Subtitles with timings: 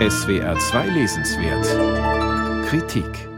[0.00, 3.28] SWR 2 Lesenswert Kritik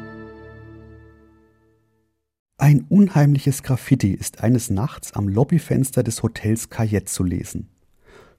[2.57, 7.69] Ein unheimliches Graffiti ist eines Nachts am Lobbyfenster des Hotels Cayette zu lesen.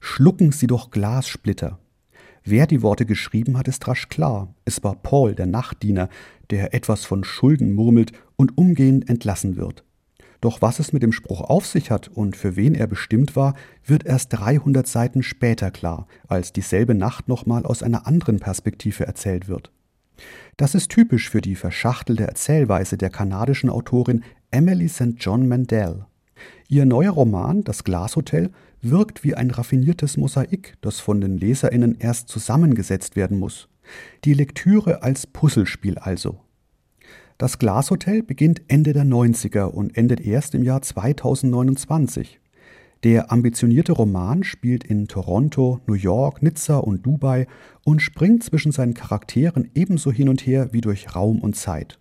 [0.00, 1.78] Schlucken Sie doch Glassplitter.
[2.42, 4.52] Wer die Worte geschrieben hat, ist rasch klar.
[4.64, 6.08] Es war Paul, der Nachtdiener,
[6.50, 9.84] der etwas von Schulden murmelt und umgehend entlassen wird.
[10.40, 13.54] Doch was es mit dem Spruch auf sich hat und für wen er bestimmt war,
[13.84, 19.48] wird erst 300 Seiten später klar, als dieselbe Nacht nochmal aus einer anderen Perspektive erzählt
[19.48, 19.72] wird.
[20.56, 25.14] Das ist typisch für die verschachtelte Erzählweise der kanadischen Autorin Emily St.
[25.18, 26.06] John Mandel.
[26.68, 32.28] Ihr neuer Roman Das Glashotel wirkt wie ein raffiniertes Mosaik, das von den Leserinnen erst
[32.28, 33.68] zusammengesetzt werden muss.
[34.24, 36.40] Die Lektüre als Puzzlespiel also.
[37.38, 42.40] Das Glashotel beginnt Ende der 90er und endet erst im Jahr 2029.
[43.04, 47.46] Der ambitionierte Roman spielt in Toronto, New York, Nizza und Dubai
[47.84, 52.00] und springt zwischen seinen Charakteren ebenso hin und her wie durch Raum und Zeit.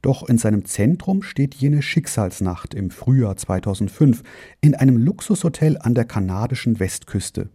[0.00, 4.22] Doch in seinem Zentrum steht jene Schicksalsnacht im Frühjahr 2005
[4.62, 7.50] in einem Luxushotel an der kanadischen Westküste.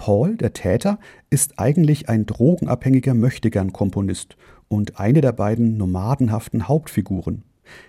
[0.00, 0.98] Paul, der Täter,
[1.28, 7.42] ist eigentlich ein drogenabhängiger Möchtegern-Komponist und eine der beiden nomadenhaften Hauptfiguren.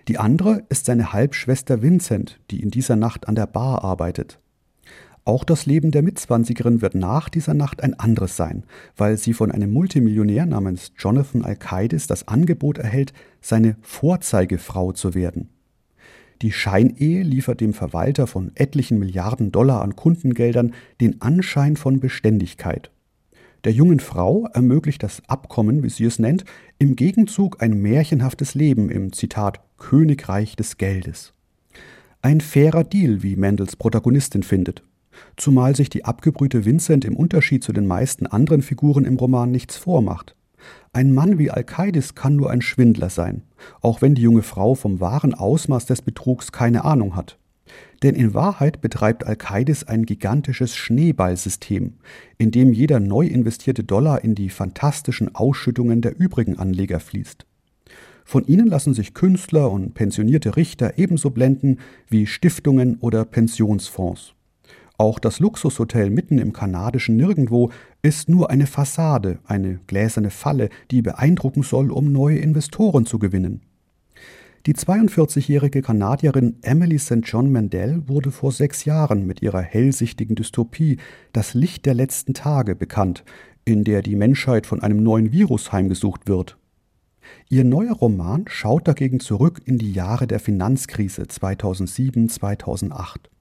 [0.10, 4.42] Die andere ist seine Halbschwester Vincent, die in dieser Nacht an der Bar arbeitet.
[5.24, 8.66] Auch das Leben der Mitzwanzigerin wird nach dieser Nacht ein anderes sein,
[8.98, 15.51] weil sie von einem Multimillionär namens Jonathan Alkaides das Angebot erhält, seine Vorzeigefrau zu werden.
[16.42, 22.90] Die Scheinehe liefert dem Verwalter von etlichen Milliarden Dollar an Kundengeldern den Anschein von Beständigkeit.
[23.64, 26.46] Der jungen Frau ermöglicht das Abkommen, wie sie es nennt,
[26.80, 31.34] im Gegenzug ein märchenhaftes Leben im Zitat Königreich des Geldes.
[32.24, 34.84] Ein fairer Deal, wie Mendels Protagonistin findet.
[35.38, 39.78] Zumal sich die abgebrühte Vincent im Unterschied zu den meisten anderen Figuren im Roman nichts
[39.78, 40.36] vormacht.
[40.94, 43.44] Ein Mann wie Alkaides kann nur ein Schwindler sein,
[43.82, 47.38] auch wenn die junge Frau vom wahren Ausmaß des Betrugs keine Ahnung hat.
[48.04, 51.94] Denn in Wahrheit betreibt Alkaides ein gigantisches Schneeballsystem,
[52.38, 57.46] in dem jeder neu investierte Dollar in die fantastischen Ausschüttungen der übrigen Anleger fließt.
[58.26, 64.34] Von ihnen lassen sich Künstler und pensionierte Richter ebenso blenden wie Stiftungen oder Pensionsfonds.
[65.02, 67.72] Auch das Luxushotel mitten im kanadischen Nirgendwo
[68.04, 73.62] ist nur eine Fassade, eine gläserne Falle, die beeindrucken soll, um neue Investoren zu gewinnen.
[74.68, 77.22] Die 42-jährige Kanadierin Emily St.
[77.24, 80.98] John Mandel wurde vor sechs Jahren mit ihrer hellsichtigen Dystopie
[81.34, 83.24] Das Licht der letzten Tage bekannt,
[83.66, 86.60] in der die Menschheit von einem neuen Virus heimgesucht wird.
[87.50, 93.32] Ihr neuer Roman schaut dagegen zurück in die Jahre der Finanzkrise 2007-2008.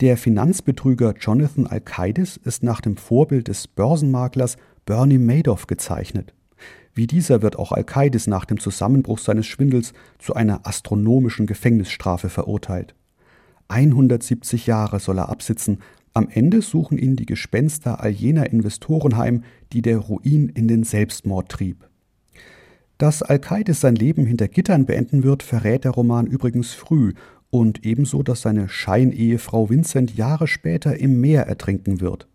[0.00, 6.34] Der Finanzbetrüger Jonathan Alkaides ist nach dem Vorbild des Börsenmaklers Bernie Madoff gezeichnet.
[6.92, 12.94] Wie dieser wird auch Alkaides nach dem Zusammenbruch seines Schwindels zu einer astronomischen Gefängnisstrafe verurteilt.
[13.68, 15.78] 170 Jahre soll er absitzen,
[16.12, 20.84] am Ende suchen ihn die Gespenster all jener Investoren heim, die der Ruin in den
[20.84, 21.88] Selbstmord trieb.
[22.98, 27.12] Dass Alkaides sein Leben hinter Gittern beenden wird, verrät der Roman übrigens früh
[27.58, 32.28] und ebenso, dass seine Scheinehefrau Vincent Jahre später im Meer ertrinken wird.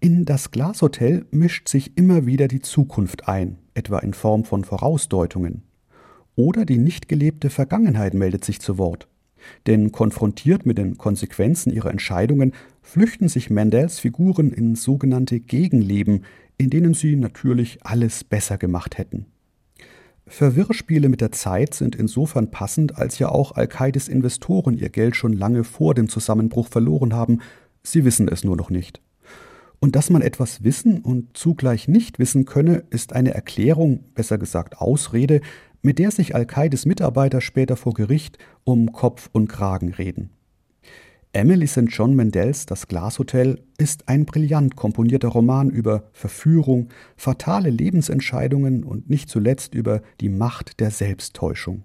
[0.00, 5.62] In das Glashotel mischt sich immer wieder die Zukunft ein, etwa in Form von Vorausdeutungen.
[6.34, 9.06] Oder die nicht gelebte Vergangenheit meldet sich zu Wort.
[9.66, 16.24] Denn konfrontiert mit den Konsequenzen ihrer Entscheidungen flüchten sich Mandels Figuren in sogenannte Gegenleben,
[16.58, 19.26] in denen sie natürlich alles besser gemacht hätten.
[20.26, 25.32] Verwirrspiele mit der Zeit sind insofern passend, als ja auch Al-Qaides Investoren ihr Geld schon
[25.32, 27.40] lange vor dem Zusammenbruch verloren haben,
[27.82, 29.00] sie wissen es nur noch nicht.
[29.80, 34.78] Und dass man etwas wissen und zugleich nicht wissen könne, ist eine Erklärung, besser gesagt
[34.78, 35.40] Ausrede,
[35.82, 40.30] mit der sich Al-Qaides Mitarbeiter später vor Gericht um Kopf und Kragen reden.
[41.34, 41.86] Emily St.
[41.88, 49.30] John Mandels Das Glashotel ist ein brillant komponierter Roman über Verführung, fatale Lebensentscheidungen und nicht
[49.30, 51.84] zuletzt über die Macht der Selbsttäuschung.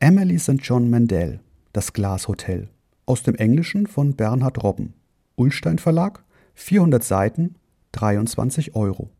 [0.00, 0.58] Emily St.
[0.58, 1.38] John Mandel
[1.72, 2.70] Das Glashotel
[3.06, 4.94] aus dem Englischen von Bernhard Robben
[5.36, 6.24] Ullstein Verlag
[6.54, 7.54] 400 Seiten
[7.92, 9.12] 23 Euro